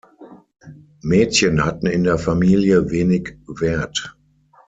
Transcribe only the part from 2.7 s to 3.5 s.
wenig